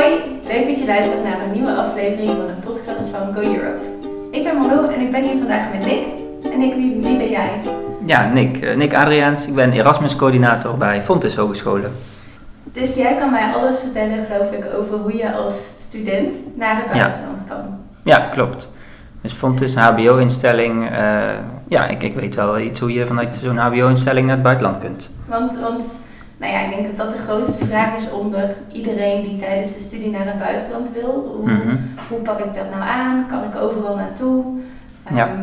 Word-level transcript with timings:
Hoi, 0.00 0.40
leuk 0.46 0.66
dat 0.66 0.78
je 0.78 0.86
luistert 0.86 1.24
naar 1.24 1.40
een 1.40 1.52
nieuwe 1.52 1.74
aflevering 1.74 2.28
van 2.28 2.46
de 2.46 2.66
podcast 2.66 3.08
van 3.08 3.34
Go 3.34 3.40
Europe. 3.40 3.78
Ik 4.30 4.42
ben 4.44 4.56
Marlo 4.56 4.88
en 4.88 5.00
ik 5.00 5.10
ben 5.10 5.22
hier 5.22 5.38
vandaag 5.38 5.72
met 5.72 5.84
Nick. 5.84 6.06
En 6.52 6.58
Nick, 6.58 6.74
wie, 6.74 7.00
wie 7.02 7.16
ben 7.16 7.30
jij? 7.30 7.60
Ja, 8.04 8.32
Nick, 8.32 8.62
eh, 8.62 8.76
Nick 8.76 8.94
Adriaans. 8.94 9.46
Ik 9.46 9.54
ben 9.54 9.72
Erasmus-coördinator 9.72 10.76
bij 10.76 11.02
Fontes 11.02 11.36
Hogescholen. 11.36 11.92
Dus 12.64 12.94
jij 12.94 13.14
kan 13.14 13.30
mij 13.30 13.52
alles 13.54 13.78
vertellen, 13.78 14.22
geloof 14.22 14.52
ik, 14.52 14.74
over 14.78 14.98
hoe 14.98 15.16
je 15.16 15.32
als 15.32 15.54
student 15.78 16.34
naar 16.56 16.76
het 16.76 16.86
buitenland 16.86 17.40
kan. 17.48 17.78
Ja, 18.04 18.18
klopt. 18.18 18.72
Dus 19.20 19.32
Fontes, 19.32 19.74
een 19.74 19.82
HBO-instelling. 19.82 20.90
eh, 20.90 21.20
ja, 21.68 21.86
ik, 21.86 22.02
ik 22.02 22.14
weet 22.14 22.34
wel 22.34 22.58
iets 22.58 22.80
hoe 22.80 22.92
je 22.92 23.06
vanuit 23.06 23.36
zo'n 23.42 23.56
HBO-instelling 23.56 24.26
naar 24.26 24.34
het 24.34 24.44
buitenland 24.44 24.78
kunt. 24.78 25.10
Want, 25.26 25.58
want 25.58 26.00
nou 26.40 26.52
ja, 26.52 26.60
ik 26.60 26.70
denk 26.74 26.86
dat 26.86 26.96
dat 26.96 27.12
de 27.16 27.22
grootste 27.22 27.64
vraag 27.64 27.96
is 27.96 28.10
onder 28.10 28.50
iedereen 28.72 29.22
die 29.22 29.36
tijdens 29.36 29.74
de 29.74 29.80
studie 29.80 30.10
naar 30.10 30.26
het 30.26 30.38
buitenland 30.38 30.92
wil. 30.92 31.34
Hoe, 31.36 31.50
Mhm. 31.50 31.76
hoe 32.08 32.18
pak 32.18 32.38
ik 32.38 32.54
dat 32.54 32.70
nou 32.70 32.82
aan? 32.82 33.26
Kan 33.28 33.42
ik 33.44 33.56
overal 33.62 33.96
naartoe? 33.96 34.44
Ja. 35.14 35.26
Ehm, 35.26 35.38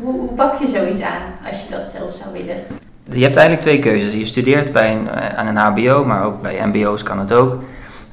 hoe, 0.00 0.12
hoe 0.12 0.28
pak 0.34 0.54
je 0.60 0.66
zoiets 0.68 1.02
aan 1.02 1.22
als 1.48 1.62
je 1.62 1.70
dat 1.70 1.90
zelf 1.90 2.12
zou 2.12 2.28
willen? 2.32 2.56
Je 3.12 3.22
hebt 3.22 3.36
eigenlijk 3.36 3.60
twee 3.60 3.78
keuzes. 3.78 4.12
Je 4.12 4.26
studeert 4.26 4.72
bij 4.72 4.92
een, 4.92 5.08
eh, 5.08 5.38
aan 5.38 5.46
een 5.46 5.56
HBO, 5.56 6.04
maar 6.04 6.24
ook 6.24 6.42
bij 6.42 6.66
MBO's 6.66 7.02
kan 7.02 7.18
het 7.18 7.32
ook. 7.32 7.62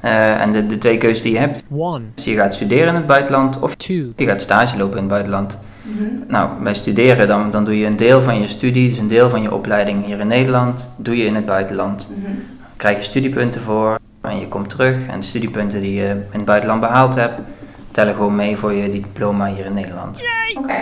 Eh, 0.00 0.40
en 0.40 0.52
de, 0.52 0.66
de 0.66 0.78
twee 0.78 0.98
keuzes 0.98 1.22
die 1.22 1.32
je 1.32 1.38
hebt, 1.38 1.62
One, 1.76 2.04
is 2.16 2.24
je 2.24 2.34
gaat 2.34 2.54
studeren 2.54 2.88
in 2.88 2.94
het 2.94 3.06
buitenland 3.06 3.60
of 3.60 3.74
two, 3.74 4.06
je 4.16 4.26
gaat 4.26 4.40
stage 4.40 4.76
lopen 4.76 4.92
in 4.96 5.02
het 5.02 5.08
buitenland. 5.12 5.58
Mhm. 5.94 6.04
Nou, 6.26 6.48
bij 6.62 6.74
studeren 6.74 7.26
dan, 7.28 7.50
dan 7.50 7.64
doe 7.64 7.78
je 7.78 7.86
een 7.86 7.96
deel 7.96 8.22
van 8.22 8.40
je 8.40 8.46
studie, 8.46 8.88
dus 8.88 8.98
een 8.98 9.08
deel 9.08 9.30
van 9.30 9.42
je 9.42 9.54
opleiding 9.54 10.04
hier 10.04 10.20
in 10.20 10.26
Nederland, 10.26 10.88
doe 10.96 11.16
je 11.16 11.24
in 11.24 11.34
het 11.34 11.46
buitenland. 11.46 12.08
Mhm. 12.10 12.32
krijg 12.76 12.96
je 12.96 13.02
studiepunten 13.02 13.60
voor 13.60 13.98
en 14.20 14.38
je 14.40 14.48
komt 14.48 14.70
terug. 14.70 14.96
En 15.10 15.20
de 15.20 15.26
studiepunten 15.26 15.80
die 15.80 15.94
je 15.94 16.08
in 16.08 16.24
het 16.30 16.44
buitenland 16.44 16.80
behaald 16.80 17.14
hebt, 17.14 17.40
tellen 17.90 18.14
gewoon 18.14 18.36
mee 18.36 18.56
voor 18.56 18.72
je 18.72 18.90
diploma 18.90 19.46
hier 19.46 19.64
in 19.64 19.74
Nederland. 19.74 20.22
Oké. 20.58 20.74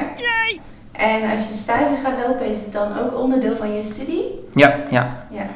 En 0.93 1.31
als 1.31 1.49
je 1.49 1.55
stage 1.55 1.95
gaat 2.05 2.27
lopen, 2.27 2.47
is 2.51 2.57
het 2.57 2.73
dan 2.73 2.89
ook 3.03 3.19
onderdeel 3.19 3.57
van 3.57 3.77
je 3.77 3.83
studie? 3.83 4.25
Ja, 4.55 4.77
ja. 4.91 5.25
Ja. 5.31 5.47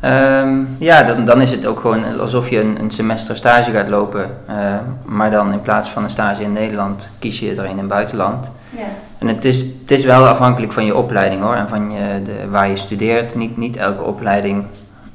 Ehm, 0.00 0.58
ja, 0.78 1.02
dan, 1.02 1.24
dan 1.24 1.40
is 1.40 1.50
het 1.50 1.66
ook 1.66 1.80
gewoon 1.80 2.18
alsof 2.20 2.48
je 2.48 2.60
een, 2.60 2.76
een 2.80 2.90
semester 2.90 3.36
stage 3.36 3.70
gaat 3.70 3.88
lopen. 3.88 4.30
eh, 4.46 4.56
maar 5.04 5.30
dan 5.30 5.52
in 5.52 5.60
plaats 5.60 5.88
van 5.88 6.04
een 6.04 6.10
stage 6.10 6.42
in 6.42 6.52
Nederland, 6.52 7.10
kies 7.18 7.38
je 7.40 7.50
er 7.50 7.64
een 7.64 7.70
in 7.70 7.78
het 7.78 7.88
buitenland. 7.88 8.50
Ja. 8.70 8.84
En 9.18 9.28
het 9.28 9.44
is, 9.44 9.58
het 9.60 9.90
is 9.90 10.04
wel 10.04 10.26
afhankelijk 10.26 10.72
van 10.72 10.84
je 10.84 10.96
opleiding 10.96 11.42
hoor, 11.42 11.54
en 11.54 11.68
van 11.68 11.90
je, 11.90 12.22
de, 12.24 12.48
waar 12.50 12.68
je 12.68 12.76
studeert. 12.76 13.34
Niet, 13.34 13.56
niet 13.56 13.76
elke 13.76 14.02
opleiding 14.02 14.64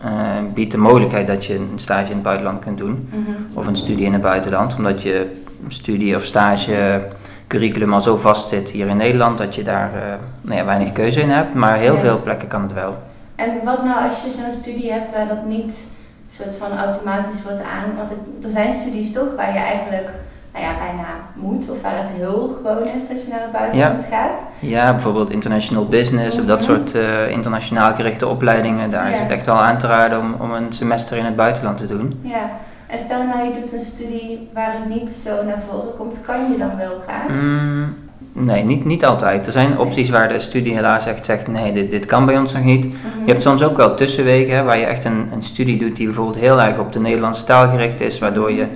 eh, 0.01 0.09
biedt 0.53 0.71
de 0.71 0.77
mogelijkheid 0.77 1.27
dat 1.27 1.45
je 1.45 1.55
een 1.55 1.71
stage 1.75 2.05
in 2.07 2.13
het 2.13 2.23
buitenland 2.23 2.59
kunt 2.59 2.77
doen. 2.77 3.09
Mhm. 3.11 3.31
of 3.53 3.67
een 3.67 3.77
studie 3.77 4.05
in 4.05 4.13
het 4.13 4.21
buitenland, 4.21 4.75
omdat 4.75 5.01
je 5.01 5.35
studie 5.67 6.15
of 6.15 6.23
stage 6.23 7.01
curriculum 7.47 7.93
al 7.93 8.01
zo 8.01 8.17
vast 8.17 8.47
zit 8.49 8.69
hier 8.69 8.87
in 8.87 8.97
Nederland 8.97 9.37
dat 9.37 9.55
je 9.55 9.63
daar 9.63 9.91
eh, 9.95 10.01
nou 10.41 10.57
ja, 10.57 10.65
weinig 10.65 10.91
keuze 10.91 11.21
in 11.21 11.29
hebt, 11.29 11.53
maar 11.53 11.77
heel 11.77 11.93
Ja. 11.95 11.99
veel 11.99 12.21
plekken 12.21 12.47
kan 12.47 12.61
het 12.61 12.73
wel. 12.73 12.97
En 13.35 13.49
wat 13.63 13.83
nou 13.83 14.05
als 14.09 14.23
je 14.23 14.31
zo'n 14.31 14.53
studie 14.61 14.91
hebt 14.91 15.11
waar 15.11 15.27
dat 15.27 15.45
niet 15.45 15.87
soort 16.35 16.55
van 16.55 16.77
automatisch 16.77 17.43
wordt 17.43 17.61
aan? 17.61 17.95
Want 17.97 18.11
er 18.43 18.49
zijn 18.49 18.73
studies 18.73 19.11
toch 19.11 19.35
waar 19.35 19.53
je 19.53 19.59
eigenlijk 19.59 20.09
nou 20.53 20.65
ja, 20.65 20.71
bijna 20.79 21.07
moet, 21.33 21.69
of 21.69 21.81
waar 21.81 21.97
het 21.97 22.09
heel 22.17 22.47
gewoon 22.63 22.87
is 22.97 23.07
dat 23.07 23.21
je 23.23 23.29
naar 23.29 23.41
het 23.41 23.51
buitenland 23.51 24.03
gaat. 24.11 24.39
Ja, 24.59 24.91
bijvoorbeeld 24.93 25.29
international 25.29 25.85
business 25.85 26.39
of 26.39 26.45
dat 26.45 26.59
Mhm. 26.59 26.67
soort 26.69 26.95
eh, 26.95 27.29
internationaal 27.29 27.93
gerichte 27.93 28.27
opleidingen, 28.27 28.91
daar 28.91 29.11
is 29.11 29.19
het 29.19 29.29
echt 29.31 29.45
wel 29.45 29.59
aan 29.61 29.77
te 29.77 29.87
raden 29.87 30.19
om, 30.19 30.33
om 30.39 30.51
een 30.53 30.73
semester 30.73 31.17
in 31.17 31.25
het 31.25 31.35
buitenland 31.35 31.77
te 31.77 31.87
doen. 31.87 32.19
Ja. 32.21 32.49
En 32.87 32.99
stel 32.99 33.23
nou 33.23 33.43
je 33.47 33.59
doet 33.59 33.73
een 33.73 33.81
studie 33.81 34.49
waar 34.53 34.73
het 34.79 34.95
niet 34.99 35.09
zo 35.09 35.43
naar 35.45 35.61
voren 35.69 35.95
komt, 35.97 36.21
kan 36.21 36.51
je 36.51 36.57
dan 36.57 36.77
wel 36.77 36.99
gaan? 37.07 37.35
Mm, 37.37 37.95
nee, 38.33 38.63
niet, 38.63 38.85
niet 38.85 39.05
altijd. 39.05 39.45
Er 39.45 39.51
zijn 39.51 39.79
opties 39.79 40.09
waar 40.09 40.27
de 40.29 40.39
studie 40.39 40.73
helaas 40.73 41.05
echt 41.05 41.25
zegt, 41.25 41.47
nee, 41.47 41.73
dit, 41.73 41.91
dit 41.91 42.05
kan 42.05 42.25
bij 42.25 42.37
ons 42.37 42.53
nog 42.53 42.63
niet. 42.63 42.85
Mhm. 42.85 42.95
Je 43.25 43.31
hebt 43.31 43.43
soms 43.43 43.63
ook 43.63 43.77
wel 43.77 43.95
tussenwegen 43.95 44.55
hè, 44.55 44.63
waar 44.63 44.77
je 44.79 44.85
echt 44.85 45.05
een, 45.05 45.29
een 45.33 45.43
studie 45.43 45.77
doet 45.77 45.95
die 45.95 46.05
bijvoorbeeld 46.05 46.37
heel 46.37 46.61
erg 46.61 46.77
op 46.79 46.91
de 46.91 46.99
Nederlandse 46.99 47.43
taal 47.43 47.69
gericht 47.69 48.01
is, 48.01 48.19
waardoor 48.19 48.51
je 48.51 48.61
eh, 48.61 48.67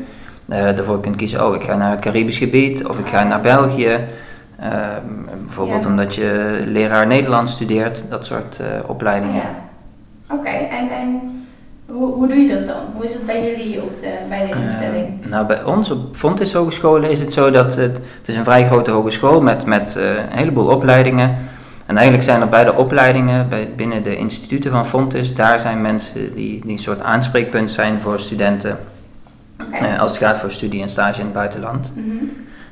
ervoor 0.50 1.00
kunt 1.00 1.16
kiezen, 1.16 1.47
oh 1.47 1.56
ik 1.56 1.63
ga 1.63 1.75
naar 1.75 1.91
het 1.91 2.00
Caribisch 2.00 2.38
gebied 2.38 2.85
of 2.85 3.00
ik 3.00 3.07
ga 3.07 3.23
naar 3.23 3.41
België. 3.41 4.00
Ehm, 4.59 5.44
bijvoorbeeld 5.45 5.83
Ja. 5.83 5.89
omdat 5.89 6.16
je 6.16 6.61
leraar 6.66 7.07
Nederlands 7.07 7.51
studeert, 7.53 8.03
dat 8.09 8.25
soort 8.25 8.59
eh, 8.59 8.67
opleidingen. 8.89 9.35
Ja. 9.35 10.35
Oké, 10.35 10.50
en, 10.50 10.89
en 10.89 11.22
hoe, 11.85 12.13
hoe 12.13 12.28
doe 12.28 12.38
je 12.38 12.56
dat 12.56 12.66
dan? 12.66 12.75
Hoe 12.95 13.06
is 13.06 13.13
het 13.13 13.25
bij 13.25 13.45
jullie 13.45 13.81
op 13.81 14.00
de, 14.01 14.09
bij 14.29 14.47
de 14.47 14.61
instelling? 14.63 15.23
Eh, 15.23 15.29
nou, 15.29 15.45
bij 15.45 15.63
ons 15.63 15.91
op 15.91 16.16
Fontis 16.16 16.53
Hogescholen 16.53 17.09
is 17.09 17.19
het 17.19 17.33
zo 17.33 17.51
dat 17.51 17.75
het, 17.75 17.94
het 17.95 18.27
is 18.27 18.35
een 18.35 18.44
vrij 18.44 18.66
grote 18.67 18.91
hogeschool 18.91 19.41
met, 19.41 19.66
met 19.66 19.95
eh, 19.95 20.09
een 20.09 20.38
heleboel 20.38 20.67
opleidingen. 20.67 21.38
En 21.85 21.95
eigenlijk 21.95 22.27
zijn 22.27 22.41
er 22.41 22.50
bij 22.50 22.63
de 22.63 22.75
opleidingen, 22.75 23.50
bij, 23.50 23.69
binnen 23.75 24.03
de 24.03 24.16
instituten 24.16 24.72
van 24.72 24.85
Fontis, 24.85 25.35
daar 25.35 25.59
zijn 25.59 25.81
mensen 25.81 26.35
die, 26.35 26.62
die 26.62 26.72
een 26.72 26.79
soort 26.79 27.01
aanspreekpunt 27.01 27.72
zijn 27.72 28.00
voor 28.00 28.19
studenten 28.19 28.77
Eh, 29.58 30.00
als 30.00 30.12
het 30.12 30.24
gaat 30.24 30.38
voor 30.38 30.52
studie 30.52 30.82
en 30.82 30.90
stage 30.90 31.20
in 31.20 31.26
het 31.26 31.34
buitenland. 31.34 31.94
Mhm. 31.96 32.06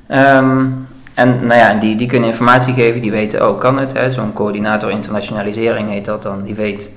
Ehm, 0.08 0.68
en 1.14 1.46
nou 1.46 1.60
ja, 1.60 1.74
die, 1.74 1.96
die 1.96 2.08
kunnen 2.08 2.30
informatie 2.30 2.74
geven, 2.74 3.02
die 3.02 3.12
weten, 3.12 3.50
oh 3.50 3.60
kan 3.60 3.78
het, 3.78 4.14
zo'n 4.14 4.34
coördinator 4.34 4.92
internationalisering 4.92 5.90
heet 5.90 6.06
dat 6.06 6.24
dan, 6.24 6.44
die 6.44 6.56
weet 6.56 6.90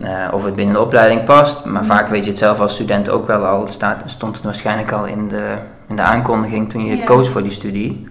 eh, 0.00 0.28
of 0.32 0.44
het 0.44 0.54
binnen 0.54 0.74
de 0.74 0.80
opleiding 0.80 1.24
past. 1.24 1.64
Maar 1.64 1.84
vaak 1.84 2.08
weet 2.08 2.24
je 2.24 2.30
het 2.30 2.38
zelf 2.38 2.60
als 2.60 2.74
student 2.74 3.10
ook 3.10 3.26
wel 3.26 3.44
al, 3.44 3.66
staat, 3.66 4.02
stond 4.06 4.36
het 4.36 4.44
waarschijnlijk 4.44 4.92
al 4.92 5.06
in 5.06 5.28
de, 5.28 5.54
in 5.88 5.96
de 5.96 6.02
aankondiging 6.02 6.70
toen 6.70 6.84
je 6.84 7.04
koos 7.04 7.28
voor 7.28 7.42
die 7.42 7.52
studie. 7.52 8.08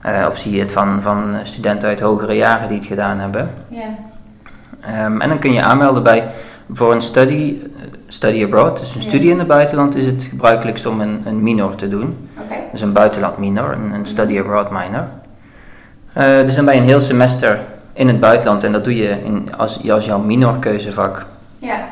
Eh, 0.00 0.26
of 0.30 0.38
zie 0.38 0.52
je 0.52 0.60
het 0.60 0.72
van, 0.72 1.02
van 1.02 1.36
studenten 1.42 1.88
uit 1.88 2.00
hogere 2.00 2.34
jaren 2.34 2.68
die 2.68 2.78
het 2.78 2.86
gedaan 2.86 3.18
hebben. 3.18 3.50
Ja. 3.68 3.86
Ehm, 4.80 5.20
en 5.20 5.28
dan 5.28 5.38
kun 5.38 5.52
je 5.52 5.62
aanmelden 5.62 6.02
bij 6.02 6.30
voor 6.72 6.92
een 6.92 7.02
study, 7.02 7.58
eh, 7.62 7.82
study 8.08 8.44
abroad, 8.44 8.78
dus 8.78 8.94
een 8.94 9.00
Ja. 9.00 9.08
studie 9.08 9.30
in 9.30 9.38
het 9.38 9.48
buitenland, 9.48 9.94
is 9.96 10.06
het 10.06 10.24
gebruikelijkst 10.24 10.86
om 10.86 11.00
een, 11.00 11.22
een 11.24 11.42
minor 11.42 11.74
te 11.74 11.88
doen. 11.88 12.28
Oké. 12.40 12.54
Dus 12.72 12.80
een 12.80 12.92
buitenland 12.92 13.38
minor, 13.38 13.72
een, 13.72 13.92
een 13.92 14.06
study 14.06 14.38
abroad 14.38 14.70
minor. 14.70 15.04
Eh, 16.12 16.44
dus 16.46 16.54
dan 16.54 16.64
ben 16.64 16.74
je 16.74 16.80
een 16.80 16.86
heel 16.86 17.00
semester 17.00 17.60
in 17.92 18.08
het 18.08 18.20
buitenland 18.20 18.64
en 18.64 18.72
dat 18.72 18.84
doe 18.84 18.94
je 18.96 19.08
in, 19.24 19.56
als, 19.56 19.90
als 19.90 20.04
jouw 20.04 20.18
minor 20.18 20.58
keuzevak. 20.58 21.26
Ja. 21.58 21.88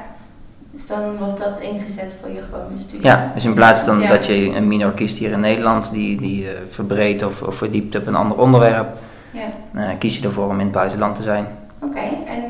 Dus 0.72 0.86
dan 0.86 1.16
wordt 1.18 1.38
dat 1.38 1.60
ingezet 1.60 2.14
voor 2.20 2.30
je 2.30 2.40
gewone 2.50 2.78
studie. 2.78 3.06
Ja, 3.06 3.30
dus 3.34 3.44
in 3.44 3.54
plaats 3.54 3.84
dan 3.84 4.00
Ja. 4.00 4.08
dat 4.08 4.26
je 4.26 4.54
een 4.54 4.68
minor 4.68 4.92
kiest 4.92 5.16
hier 5.18 5.30
in 5.30 5.40
Nederland, 5.40 5.90
die, 5.92 6.16
die 6.20 6.48
eh, 6.48 6.54
verbreedt 6.70 7.24
of, 7.24 7.42
of 7.42 7.54
verdiept 7.56 7.96
op 7.96 8.06
een 8.06 8.14
ander 8.14 8.38
onderwerp, 8.38 8.86
Ja. 9.30 9.92
kies 9.98 10.18
je 10.18 10.26
ervoor 10.26 10.46
om 10.48 10.58
in 10.60 10.66
het 10.66 10.72
buitenland 10.74 11.16
te 11.16 11.22
zijn. 11.22 11.46
Oké, 11.78 11.98
en 11.98 12.42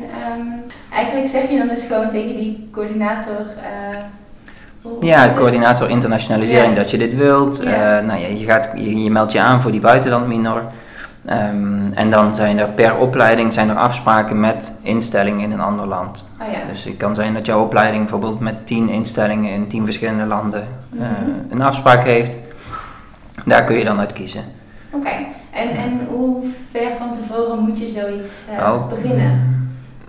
eigenlijk 1.17 1.49
zeg 1.49 1.51
je 1.59 1.65
dan 1.65 1.75
dus 1.75 1.85
gewoon 1.85 2.09
tegen 2.09 2.35
die 2.35 2.69
coördinator. 2.71 3.45
hoe- 4.81 5.05
Ja, 5.05 5.33
coördinator 5.35 5.89
internationalisering 5.89 6.69
Ja. 6.75 6.81
dat 6.81 6.91
je 6.91 6.97
dit 6.97 7.15
wilt. 7.15 7.63
Ja. 7.63 7.97
Eh, 7.97 8.05
nou 8.05 8.19
ja, 8.19 8.27
je, 8.27 8.45
gaat, 8.45 8.71
je, 8.75 9.03
je 9.03 9.11
meldt 9.11 9.31
je 9.31 9.41
aan 9.41 9.61
voor 9.61 9.71
die 9.71 9.79
buitenland 9.79 10.27
minor. 10.27 10.61
Ehm, 11.25 11.93
en 11.93 12.09
dan 12.09 12.35
zijn 12.35 12.59
er 12.59 12.67
per 12.69 12.95
opleiding 12.97 13.53
zijn 13.53 13.69
er 13.69 13.75
afspraken 13.75 14.39
met 14.39 14.77
instellingen 14.81 15.39
in 15.41 15.51
een 15.51 15.59
ander 15.59 15.87
land. 15.87 16.25
Oh 16.41 16.51
ja. 16.51 16.57
Dus 16.71 16.83
het 16.83 16.97
kan 16.97 17.15
zijn 17.15 17.33
dat 17.33 17.45
jouw 17.45 17.61
opleiding 17.63 18.01
bijvoorbeeld 18.01 18.39
met 18.39 18.67
tien 18.67 18.89
instellingen 18.89 19.53
in 19.53 19.67
tien 19.67 19.85
verschillende 19.85 20.25
landen 20.25 20.67
eh, 20.99 20.99
Mhm. 20.99 21.31
een 21.49 21.61
afspraak 21.61 22.03
heeft. 22.03 22.35
Daar 23.45 23.63
kun 23.63 23.77
je 23.77 23.83
dan 23.83 23.99
uit 23.99 24.13
kiezen. 24.13 24.41
Oké, 24.91 25.09
en, 25.51 25.69
en 25.69 26.07
hoe 26.09 26.43
ver 26.71 26.87
van 26.97 27.11
tevoren 27.11 27.59
moet 27.59 27.79
je 27.79 27.87
zoiets 27.87 28.31
beginnen? 28.89 29.55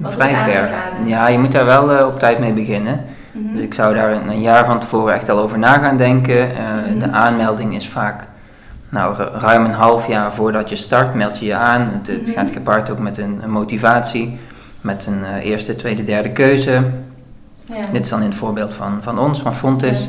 Vrij 0.02 0.34
ver. 0.34 0.68
Ja, 1.04 1.28
je 1.28 1.38
moet 1.38 1.52
daar 1.52 1.64
wel 1.64 1.92
eh, 1.92 2.06
op 2.06 2.18
tijd 2.18 2.38
mee 2.38 2.52
beginnen. 2.52 3.04
Mhm. 3.32 3.52
Dus 3.54 3.60
ik 3.62 3.74
zou 3.74 3.94
daar 3.94 4.12
een, 4.12 4.28
een 4.28 4.40
jaar 4.40 4.64
van 4.66 4.78
tevoren 4.80 5.14
echt 5.14 5.28
al 5.30 5.38
over 5.38 5.58
na 5.58 5.78
gaan 5.78 5.96
denken. 5.96 6.40
Eh, 6.56 6.56
Mhm. 6.90 6.98
De 6.98 7.10
aanmelding 7.12 7.74
is 7.74 7.88
vaak 7.88 8.26
nou, 8.88 9.14
ru- 9.16 9.38
ruim 9.40 9.64
een 9.64 9.72
half 9.72 10.06
jaar 10.08 10.32
voordat 10.32 10.68
je 10.68 10.76
start, 10.76 11.14
meld 11.14 11.38
je 11.38 11.46
je 11.46 11.54
aan. 11.54 11.80
Het, 11.92 12.06
het 12.06 12.22
Mhm. 12.26 12.32
gaat 12.32 12.50
gepaard 12.50 12.90
ook 12.90 12.98
met 12.98 13.18
een, 13.18 13.40
een 13.42 13.50
motivatie, 13.50 14.38
met 14.80 15.06
een 15.06 15.24
eh, 15.24 15.44
eerste, 15.50 15.76
tweede, 15.76 16.04
derde 16.04 16.30
keuze. 16.30 16.82
ja. 17.66 17.74
Dit 17.92 18.02
is 18.04 18.08
dan 18.08 18.20
in 18.22 18.28
het 18.28 18.38
voorbeeld 18.38 18.74
van, 18.74 18.98
van 19.02 19.18
ons, 19.18 19.40
van 19.42 19.54
Fontis. 19.54 20.08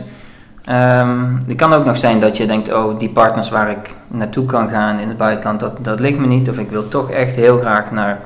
Ja. 0.62 1.00
Ehm, 1.02 1.26
het 1.48 1.56
kan 1.58 1.74
ook 1.74 1.86
nog 1.86 1.98
zijn 1.98 2.20
dat 2.20 2.38
je 2.38 2.46
denkt, 2.48 2.74
oh, 2.74 3.00
die 3.00 3.10
partners 3.10 3.50
waar 3.50 3.70
ik 3.70 3.94
naartoe 4.08 4.46
kan 4.46 4.70
gaan 4.70 5.00
in 5.00 5.08
het 5.08 5.18
buitenland, 5.18 5.60
dat, 5.60 5.78
dat 5.82 6.00
ligt 6.00 6.18
me 6.20 6.28
niet. 6.28 6.50
Of 6.50 6.58
ik 6.58 6.70
wil 6.70 6.88
toch 6.88 7.10
echt 7.12 7.36
heel 7.36 7.60
graag 7.60 7.92
naar 7.92 8.18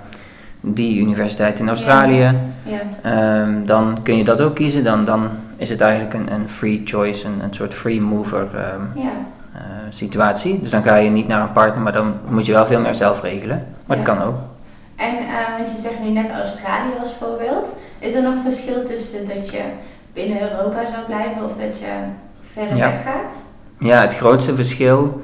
die 0.66 1.02
universiteit 1.02 1.60
in 1.60 1.68
Australië. 1.68 2.34
Ja. 2.64 2.80
Ehm, 3.02 3.66
dan 3.66 3.98
kun 4.04 4.18
je 4.18 4.24
dat 4.24 4.42
ook 4.42 4.56
kiezen. 4.56 4.84
Dan, 4.84 5.06
dan 5.06 5.30
is 5.58 5.70
het 5.70 5.82
eigenlijk 5.82 6.14
een, 6.14 6.32
een 6.34 6.50
free 6.50 6.82
choice, 6.86 7.26
een, 7.28 7.40
een 7.44 7.54
soort 7.54 7.74
free 7.74 8.02
mover 8.02 8.48
ehm, 8.56 9.00
Ja. 9.04 9.12
eh, 9.54 9.62
situatie. 9.90 10.60
Dus 10.62 10.72
dan 10.72 10.84
ga 10.84 10.96
je 10.96 11.10
niet 11.10 11.28
naar 11.28 11.42
een 11.42 11.52
partner, 11.52 11.84
maar 11.84 11.94
dan 11.94 12.14
moet 12.30 12.46
je 12.46 12.52
wel 12.52 12.66
veel 12.66 12.80
meer 12.80 12.96
zelf 12.96 13.22
regelen. 13.22 13.66
Maar 13.86 13.98
dat 13.98 14.06
kan 14.06 14.22
ook. 14.22 14.38
En 14.96 15.16
eh, 15.18 15.58
want 15.58 15.72
je 15.72 15.78
zegt 15.78 16.00
nu 16.04 16.10
net 16.10 16.32
Australië 16.32 16.92
als 17.00 17.14
voorbeeld. 17.20 17.74
Is 18.00 18.14
er 18.14 18.24
nog 18.24 18.34
verschil 18.44 18.84
tussen 18.86 19.28
dat 19.28 19.50
je 19.50 19.62
binnen 20.14 20.42
Europa 20.42 20.86
zou 20.86 21.06
blijven 21.08 21.44
of 21.46 21.56
dat 21.56 21.80
je 21.80 21.86
verder 22.54 22.76
Ja. 22.78 22.90
weg 22.90 23.04
gaat? 23.04 23.36
Ja, 23.80 24.02
het 24.02 24.16
grootste 24.16 24.56
verschil 24.56 25.22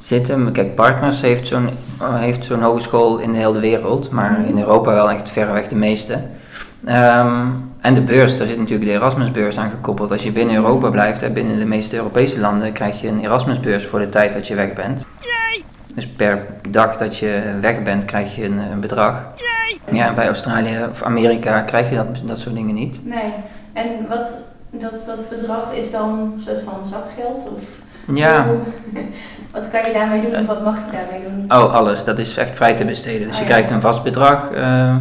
zit 0.00 0.28
hem. 0.28 0.52
Kijk, 0.52 0.74
Partners 0.74 1.20
heeft 1.20 1.46
zo'n 1.46 1.68
heeft 2.02 2.44
zo'n 2.44 2.62
hogeschool 2.62 3.18
in 3.18 3.32
de 3.32 3.38
hele 3.38 3.58
wereld, 3.60 4.10
maar 4.10 4.30
Mhm. 4.30 4.48
in 4.48 4.58
Europa 4.58 4.92
wel 4.92 5.10
echt 5.10 5.30
verreweg 5.30 5.68
de 5.68 5.74
meeste. 5.74 6.18
Ehm, 6.84 7.46
en 7.80 7.94
de 7.94 8.00
beurs, 8.00 8.38
daar 8.38 8.46
zit 8.46 8.58
natuurlijk 8.58 8.90
de 8.90 8.96
Erasmusbeurs 8.96 9.58
aan 9.58 9.70
gekoppeld. 9.70 10.10
Als 10.10 10.22
je 10.22 10.32
binnen 10.32 10.54
Europa 10.54 10.88
blijft, 10.90 11.20
hè, 11.20 11.30
binnen 11.30 11.58
de 11.58 11.64
meeste 11.64 11.96
Europese 11.96 12.40
landen, 12.40 12.72
krijg 12.72 13.00
je 13.00 13.08
een 13.08 13.20
Erasmusbeurs 13.24 13.86
voor 13.86 13.98
de 13.98 14.08
tijd 14.08 14.32
dat 14.32 14.46
je 14.48 14.54
weg 14.54 14.72
bent. 14.72 15.06
Dus 15.94 16.06
per 16.06 16.46
dag 16.68 16.96
dat 16.96 17.16
je 17.16 17.40
weg 17.60 17.82
bent, 17.82 18.04
krijg 18.04 18.36
je 18.36 18.44
een, 18.44 18.58
een 18.58 18.80
bedrag. 18.80 19.14
Ja, 19.92 20.08
en 20.08 20.14
bij 20.14 20.26
Australië 20.26 20.78
of 20.90 21.02
Amerika 21.02 21.60
krijg 21.60 21.90
je 21.90 21.96
dat, 21.96 22.06
dat 22.24 22.38
soort 22.38 22.54
dingen 22.54 22.74
niet. 22.74 23.00
Nee. 23.04 23.32
En 23.72 23.86
wat, 24.08 24.34
dat, 24.70 24.92
dat 25.06 25.28
bedrag 25.28 25.72
is 25.74 25.90
dan 25.90 26.18
een 26.18 26.40
soort 26.46 26.60
van 26.64 26.86
zakgeld? 26.86 27.48
Of 27.56 27.62
Ja, 28.14 28.46
wat 29.52 29.70
kan 29.72 29.86
je 29.86 29.92
daarmee 29.92 30.20
doen 30.20 30.36
of 30.40 30.46
wat 30.46 30.64
mag 30.64 30.74
je 30.76 30.96
daarmee 30.96 31.28
doen? 31.28 31.58
Oh, 31.58 31.74
alles. 31.74 32.04
Dat 32.04 32.18
is 32.18 32.36
echt 32.36 32.56
vrij 32.56 32.74
te 32.74 32.84
besteden. 32.84 33.26
Dus 33.26 33.36
Oh, 33.36 33.42
je 33.42 33.48
ja. 33.48 33.50
krijgt 33.50 33.70
een 33.70 33.80
vast 33.80 34.02
bedrag 34.02 34.50
eh, 34.50 34.94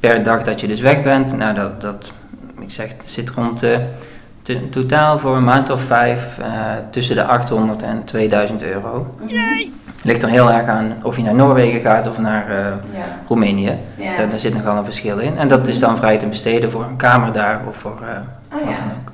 per 0.00 0.22
dag 0.22 0.42
dat 0.42 0.60
je 0.60 0.66
dus 0.66 0.80
weg 0.80 1.02
bent. 1.02 1.36
Nou, 1.36 1.54
dat, 1.54 1.80
dat 1.80 2.12
ik 2.60 2.70
zeg, 2.70 2.90
zit 3.04 3.30
rond 3.30 3.62
eh, 3.62 3.76
te- 4.42 4.68
totaal 4.70 5.18
voor 5.18 5.36
een 5.36 5.44
maand 5.44 5.70
of 5.70 5.82
vijf 5.82 6.38
eh, 6.38 6.46
tussen 6.90 7.16
de 7.16 7.24
800 7.24 7.82
en 7.82 8.04
2000 8.04 8.62
euro. 8.62 9.14
Mhm. 9.20 9.34
Ligt 10.02 10.22
er 10.22 10.28
heel 10.28 10.52
erg 10.52 10.66
aan 10.68 10.92
of 11.02 11.16
je 11.16 11.22
naar 11.22 11.34
Noorwegen 11.34 11.80
gaat 11.80 12.08
of 12.08 12.18
naar 12.18 12.48
eh, 12.50 12.56
Ja. 12.94 13.04
Roemenië. 13.28 13.72
ja. 13.96 14.16
Daar, 14.16 14.28
daar 14.30 14.38
zit 14.38 14.54
nogal 14.54 14.76
een 14.76 14.84
verschil 14.84 15.18
in. 15.18 15.38
En 15.38 15.48
dat 15.48 15.66
is 15.66 15.78
dan 15.78 15.96
vrij 15.96 16.18
te 16.18 16.26
besteden 16.26 16.70
voor 16.70 16.84
een 16.84 16.96
kamer 16.96 17.32
daar 17.32 17.60
of 17.68 17.76
voor 17.76 17.98
eh, 18.02 18.08
Oh, 18.58 18.64
wat 18.66 18.70
ja. 18.70 18.76
dan 18.76 18.90
ook. 19.00 19.07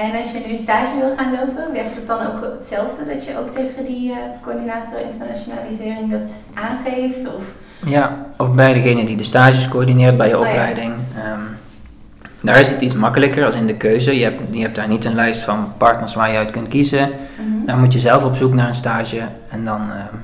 En 0.00 0.20
als 0.20 0.32
je 0.32 0.42
nu 0.46 0.56
stage 0.56 0.96
wil 0.98 1.16
gaan 1.16 1.32
lopen, 1.32 1.72
werkt 1.72 1.94
het 1.94 2.06
dan 2.06 2.20
ook 2.26 2.54
hetzelfde? 2.56 3.04
Dat 3.14 3.24
je 3.24 3.38
ook 3.38 3.50
tegen 3.50 3.84
die 3.84 4.12
eh, 4.12 4.18
coördinator 4.42 5.00
internationalisering 5.00 6.10
dat 6.10 6.32
aangeeft? 6.54 7.34
Of 7.36 7.44
Ja, 7.84 8.26
of 8.36 8.54
bij 8.54 8.72
degene 8.72 9.04
die 9.04 9.16
de 9.16 9.22
stages 9.24 9.68
coördineert 9.68 10.16
bij 10.16 10.28
je 10.28 10.38
Oh 10.38 10.44
ja. 10.44 10.50
opleiding. 10.50 10.92
Ehm, 11.16 11.40
daar 12.40 12.60
is 12.60 12.68
het 12.68 12.80
iets 12.80 12.94
makkelijker 12.94 13.44
als 13.44 13.54
in 13.54 13.66
de 13.66 13.76
keuze. 13.76 14.18
Je 14.18 14.24
hebt, 14.24 14.40
je 14.50 14.62
hebt 14.62 14.76
daar 14.76 14.88
niet 14.88 15.04
een 15.04 15.14
lijst 15.14 15.40
van 15.40 15.72
partners 15.76 16.14
waar 16.14 16.30
je 16.30 16.38
uit 16.38 16.50
kunt 16.50 16.68
kiezen. 16.68 17.08
Mhm. 17.08 17.66
Dan 17.66 17.78
moet 17.78 17.92
je 17.92 17.98
zelf 17.98 18.24
op 18.24 18.36
zoek 18.36 18.54
naar 18.54 18.68
een 18.68 18.74
stage 18.74 19.20
en 19.50 19.64
dan 19.64 19.80
ehm, 19.80 20.16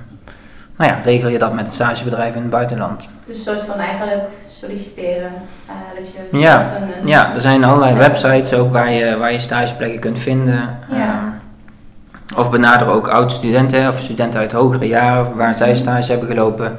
nou 0.76 0.90
ja, 0.90 1.00
regel 1.04 1.28
je 1.28 1.38
dat 1.38 1.54
met 1.54 1.66
een 1.66 1.72
stagebedrijf 1.72 2.34
in 2.34 2.40
het 2.40 2.50
buitenland. 2.50 3.08
Dus 3.24 3.36
een 3.36 3.42
soort 3.42 3.62
van 3.62 3.78
eigenlijk 3.78 4.22
solliciteren. 4.66 5.32
eh, 5.66 5.74
dat 5.98 6.12
je 6.12 6.38
Ja, 6.38 6.72
een, 7.00 7.08
Ja, 7.08 7.34
er 7.34 7.40
zijn 7.40 7.64
allerlei 7.64 7.94
websites 7.96 8.54
ook 8.54 8.72
waar 8.72 8.90
je, 8.90 9.16
waar 9.16 9.32
je 9.32 9.38
stageplekken 9.38 10.00
kunt 10.00 10.18
vinden. 10.18 10.78
Ja. 10.90 10.96
Ehm, 10.96 12.38
of 12.38 12.50
benader 12.50 12.88
ook 12.88 13.08
oud-studenten 13.08 13.88
of 13.88 14.00
studenten 14.00 14.40
uit 14.40 14.52
hogere 14.52 14.86
jaren 14.86 15.36
waar 15.36 15.54
zij 15.54 15.76
stage 15.76 16.10
hebben 16.10 16.28
gelopen. 16.28 16.78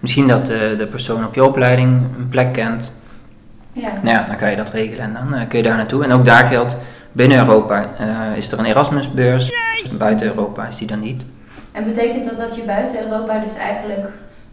Misschien 0.00 0.26
dat 0.28 0.46
de, 0.46 0.74
de 0.78 0.86
persoon 0.86 1.24
op 1.24 1.34
je 1.34 1.44
opleiding 1.44 2.02
een 2.18 2.28
plek 2.28 2.52
kent. 2.52 3.00
Ja. 3.72 3.88
Nou 4.02 4.16
ja, 4.16 4.22
dan 4.22 4.36
kan 4.36 4.50
je 4.50 4.56
dat 4.56 4.70
regelen 4.70 5.04
en 5.04 5.12
dan 5.12 5.34
eh, 5.34 5.48
kun 5.48 5.58
je 5.58 5.64
daar 5.64 5.76
naartoe. 5.76 6.04
En 6.04 6.12
ook 6.12 6.24
daar 6.24 6.46
geldt, 6.46 6.76
binnen 7.12 7.38
Europa 7.38 7.86
eh, 7.98 8.36
is 8.36 8.52
er 8.52 8.58
een 8.58 8.64
Erasmusbeurs. 8.64 9.52
Buiten 9.92 10.26
Europa 10.26 10.66
is 10.66 10.76
die 10.76 10.86
dan 10.86 11.00
niet. 11.00 11.22
En 11.72 11.84
betekent 11.84 12.24
dat 12.24 12.36
dat 12.36 12.56
je 12.56 12.62
buiten 12.62 13.02
Europa 13.02 13.38
dus 13.38 13.56
eigenlijk 13.56 14.08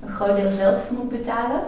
een 0.05 0.13
groot 0.13 0.35
deel 0.37 0.51
zelf 0.51 0.89
moet 0.91 1.09
betalen? 1.09 1.59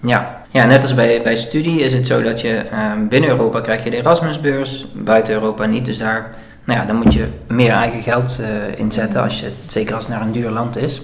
Ja, 0.00 0.37
ja 0.50 0.64
net 0.64 0.82
als 0.82 0.94
bij, 0.94 1.22
bij 1.22 1.36
studie 1.36 1.80
is 1.80 1.92
het 1.92 2.06
zo 2.06 2.22
dat 2.22 2.40
je 2.40 2.56
ehm, 2.56 3.06
binnen 3.08 3.30
Europa 3.30 3.60
krijg 3.60 3.84
je 3.84 3.90
de 3.90 3.96
Erasmusbeurs, 3.96 4.86
buiten 4.94 5.34
Europa 5.34 5.64
niet. 5.64 5.84
Dus 5.84 5.98
daar, 5.98 6.26
nou 6.64 6.78
ja, 6.80 6.84
dan 6.86 6.96
moet 6.96 7.12
je 7.14 7.26
meer 7.46 7.70
eigen 7.72 8.02
geld 8.02 8.40
eh, 8.40 8.78
inzetten, 8.80 9.22
als 9.22 9.40
je, 9.40 9.50
zeker 9.70 9.94
als 9.94 10.04
het 10.06 10.14
naar 10.14 10.22
een 10.26 10.32
duur 10.32 10.50
land 10.50 10.76
is. 10.76 11.02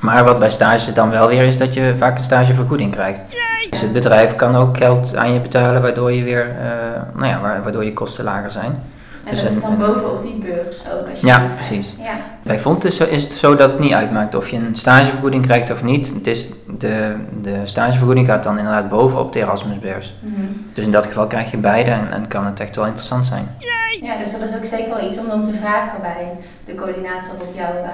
Maar 0.00 0.24
wat 0.24 0.38
bij 0.38 0.50
stages 0.50 0.94
dan 0.94 1.10
wel 1.10 1.28
weer 1.28 1.42
is 1.42 1.58
dat 1.58 1.74
je 1.74 1.94
vaak 1.96 2.18
een 2.18 2.24
stagevergoeding 2.24 2.92
krijgt. 2.92 3.20
Dus 3.70 3.80
het 3.80 3.92
bedrijf 3.92 4.36
kan 4.36 4.56
ook 4.56 4.76
geld 4.76 5.16
aan 5.16 5.32
je 5.32 5.40
betalen 5.40 5.82
waardoor 5.82 6.12
je 6.12 6.22
weer, 6.22 6.50
eh, 6.60 6.66
nou 7.14 7.26
ja, 7.26 7.40
wa- 7.40 7.60
waardoor 7.62 7.84
je 7.84 7.92
kosten 7.92 8.24
lager 8.24 8.50
zijn. 8.50 8.82
En 9.24 9.30
Dus 9.30 9.42
dat 9.42 9.52
is 9.52 9.60
dan 9.60 9.78
bovenop 9.78 10.22
die 10.22 10.34
beurs 10.34 10.82
ook. 10.92 11.08
Als 11.10 11.20
je 11.20 11.26
Ja, 11.26 11.42
precies. 11.56 11.94
Ja. 11.98 12.10
Bij 12.42 12.58
Font 12.58 12.84
is, 12.84 12.96
zo- 12.96 13.04
is 13.04 13.22
het 13.22 13.32
zo 13.32 13.56
dat 13.56 13.70
het 13.70 13.80
niet 13.80 13.92
uitmaakt 13.92 14.34
of 14.34 14.48
je 14.48 14.56
een 14.56 14.76
stagevergoeding 14.76 15.42
krijgt 15.46 15.70
of 15.72 15.82
niet. 15.82 16.08
Het 16.14 16.26
is 16.26 16.48
de, 16.78 17.14
de 17.42 17.54
stagevergoeding 17.64 18.26
gaat 18.26 18.42
dan 18.42 18.58
inderdaad 18.58 18.88
bovenop 18.88 19.32
de 19.32 19.38
Erasmusbeurs. 19.38 20.14
Mhm. 20.20 20.40
Dus 20.74 20.84
in 20.84 20.90
dat 20.90 21.06
geval 21.06 21.26
krijg 21.26 21.50
je 21.50 21.56
beide 21.56 21.90
en, 21.90 22.12
en 22.12 22.28
kan 22.28 22.46
het 22.46 22.60
echt 22.60 22.76
wel 22.76 22.84
interessant 22.86 23.26
zijn. 23.26 23.48
ja, 24.02 24.16
dus 24.18 24.32
dat 24.32 24.40
is 24.50 24.56
ook 24.56 24.64
zeker 24.64 24.88
wel 24.94 25.06
iets 25.08 25.18
om 25.18 25.26
dan 25.28 25.44
te 25.44 25.52
vragen 25.52 26.00
bij 26.00 26.26
de 26.64 26.74
coördinator 26.74 27.32
op 27.40 27.52
jouw... 27.54 27.74
eh, 27.82 27.90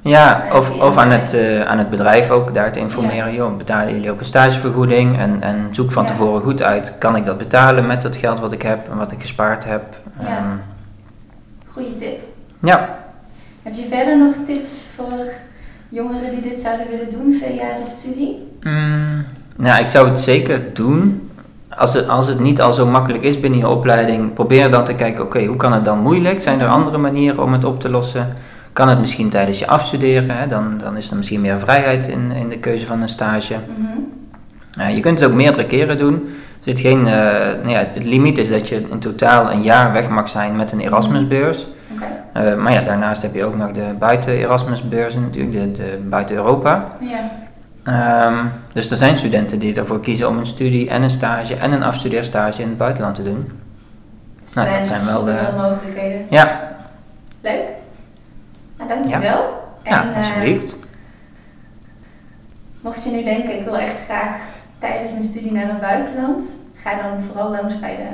Ja, 0.00 0.42
Nee, 0.42 0.58
of, 0.58 0.80
of 0.82 0.96
aan, 0.96 1.10
het, 1.10 1.34
eh, 1.34 1.60
aan 1.60 1.78
het 1.78 1.90
bedrijf 1.90 2.30
ook 2.30 2.54
daar 2.54 2.72
te 2.72 2.78
informeren. 2.78 3.32
Joh, 3.34 3.56
betalen 3.56 3.94
jullie 3.94 4.10
ook 4.10 4.18
een 4.20 4.24
stagevergoeding? 4.26 5.18
En, 5.18 5.36
en 5.40 5.68
zoek 5.70 5.92
van 5.92 6.02
Ja. 6.04 6.08
tevoren 6.10 6.42
goed 6.42 6.62
uit, 6.62 6.94
kan 6.98 7.16
ik 7.16 7.26
dat 7.26 7.38
betalen 7.38 7.86
met 7.86 8.02
het 8.02 8.16
geld 8.16 8.40
wat 8.40 8.52
ik 8.52 8.62
heb 8.62 8.90
en 8.90 8.96
wat 8.98 9.12
ik 9.12 9.20
gespaard 9.20 9.64
heb? 9.64 9.82
Ja. 10.20 10.26
Ehm, 10.26 10.46
goede 11.78 11.94
tip. 11.94 12.20
ja. 12.62 12.96
Heb 13.62 13.74
je 13.76 13.86
verder 13.88 14.18
nog 14.18 14.32
tips 14.46 14.84
voor 14.96 15.24
jongeren 15.88 16.30
die 16.30 16.50
dit 16.50 16.60
zouden 16.60 16.86
willen 16.88 17.10
doen 17.10 17.32
via 17.32 17.76
de 17.82 17.90
studie? 17.98 18.48
Mm, 18.62 19.24
nou, 19.56 19.82
ik 19.82 19.88
zou 19.88 20.08
het 20.08 20.20
zeker 20.20 20.74
doen. 20.74 21.30
Als 21.68 21.94
het, 21.94 22.08
als 22.08 22.26
het 22.26 22.40
niet 22.40 22.60
al 22.60 22.72
zo 22.72 22.86
makkelijk 22.86 23.24
is 23.24 23.40
binnen 23.40 23.58
je 23.58 23.68
opleiding, 23.68 24.32
probeer 24.32 24.70
dan 24.70 24.84
te 24.84 24.94
kijken, 24.94 25.24
oké, 25.24 25.44
hoe 25.44 25.56
kan 25.56 25.72
het 25.72 25.84
dan 25.84 25.98
moeilijk? 25.98 26.40
Zijn 26.40 26.60
er 26.60 26.68
andere 26.68 26.98
manieren 26.98 27.42
om 27.42 27.52
het 27.52 27.64
op 27.64 27.80
te 27.80 27.90
lossen? 27.90 28.34
Kan 28.72 28.88
het 28.88 28.98
misschien 29.00 29.30
tijdens 29.30 29.58
je 29.58 29.66
afstuderen? 29.66 30.30
Hè? 30.30 30.48
Dan, 30.48 30.78
dan 30.82 30.96
is 30.96 31.10
er 31.10 31.16
misschien 31.16 31.40
meer 31.40 31.58
vrijheid 31.58 32.08
in, 32.08 32.30
in 32.30 32.48
de 32.48 32.58
keuze 32.58 32.86
van 32.86 33.02
een 33.02 33.08
stage. 33.08 33.56
Mhm. 33.78 34.94
Je 34.94 35.00
kunt 35.00 35.20
het 35.20 35.28
ook 35.28 35.36
meerdere 35.36 35.66
keren 35.66 35.98
doen. 35.98 36.28
Er 36.58 36.74
zit 36.74 36.80
geen, 36.80 37.06
eh, 37.06 37.12
nou 37.62 37.68
ja, 37.68 37.78
het 37.92 38.04
limiet 38.04 38.38
is 38.38 38.48
dat 38.48 38.68
je 38.68 38.86
in 38.90 38.98
totaal 38.98 39.50
een 39.50 39.62
jaar 39.62 39.92
weg 39.92 40.08
mag 40.08 40.28
zijn 40.28 40.56
met 40.56 40.72
een 40.72 40.80
Erasmusbeurs. 40.80 41.66
Oké. 41.92 42.04
Eh, 42.32 42.54
maar 42.56 42.72
ja, 42.72 42.80
daarnaast 42.80 43.22
heb 43.22 43.34
je 43.34 43.44
ook 43.44 43.56
nog 43.56 43.72
de 43.72 43.84
buiten 43.98 44.32
Erasmusbeurzen 44.38 45.22
natuurlijk, 45.22 45.52
de, 45.52 45.72
de 45.82 45.98
buiten 46.08 46.36
Europa. 46.36 46.86
Ja. 47.00 47.18
Ehm, 47.82 48.44
dus 48.72 48.90
er 48.90 48.96
zijn 48.96 49.18
studenten 49.18 49.58
die 49.58 49.74
ervoor 49.76 50.00
kiezen 50.00 50.28
om 50.28 50.38
een 50.38 50.46
studie 50.46 50.88
en 50.90 51.02
een 51.02 51.10
stage 51.10 51.54
en 51.56 51.72
een 51.72 51.82
afstudeerstage 51.82 52.62
in 52.62 52.68
het 52.68 52.76
buitenland 52.76 53.14
te 53.14 53.22
doen. 53.22 53.50
Dus 54.44 54.52
Nou, 54.54 54.68
dat 54.76 54.86
zijn 54.86 55.04
wel 55.04 55.24
de- 55.24 55.48
mogelijkheden. 55.56 56.26
Ja, 56.30 56.60
Leuk. 57.40 57.62
Nou, 58.76 58.88
dankjewel. 58.88 59.62
ja 59.84 60.02
En, 60.02 60.10
eh, 60.10 60.16
alsjeblieft. 60.16 60.76
mocht 62.80 63.04
je 63.04 63.10
nu 63.10 63.24
denken, 63.24 63.58
ik 63.58 63.64
wil 63.64 63.76
echt 63.76 64.04
graag 64.04 64.36
tijdens 64.78 65.12
mijn 65.12 65.24
studie 65.24 65.52
naar 65.52 65.68
het 65.68 65.80
buitenland, 65.80 66.42
ga 66.74 66.90
dan 66.94 67.22
vooral 67.22 67.50
langs 67.50 67.78
bij 67.80 67.96
de 67.96 68.08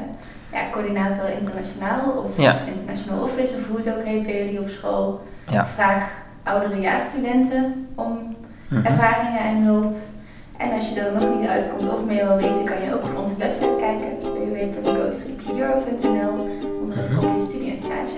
ja, 0.57 0.61
coördinator 0.71 1.29
internationaal 1.39 2.11
of 2.25 2.37
Ja. 2.39 2.57
international 2.75 3.23
office 3.23 3.55
of 3.57 3.69
hoe 3.69 3.77
het 3.77 3.89
ook 3.97 4.05
heet 4.05 4.23
bij 4.27 4.45
jullie 4.45 4.61
op 4.61 4.69
school. 4.69 5.21
Ja. 5.49 5.65
Vraag 5.67 6.11
oudere 6.43 6.81
jaarstudenten 6.81 7.87
om 7.95 8.37
Mhm. 8.69 8.87
ervaringen 8.87 9.41
en 9.41 9.63
hulp. 9.63 9.97
En 10.57 10.73
als 10.73 10.89
je 10.91 11.01
er 11.01 11.13
nog 11.13 11.39
niet 11.39 11.49
uitkomt 11.49 11.93
of 11.93 12.05
meer 12.05 12.27
wil 12.29 12.37
weten, 12.37 12.65
kan 12.65 12.83
je 12.85 12.95
ook 12.95 13.05
op 13.05 13.17
onze 13.23 13.37
website 13.37 13.77
kijken 13.79 14.09
www.go-europe.nl 14.21 16.49
onder 16.83 16.97
het 16.97 17.15
kopje 17.15 17.43
studie 17.49 17.71
en 17.71 17.79
stage. 17.79 18.17